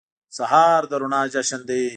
[0.37, 1.83] سهار د رڼا جشن دی.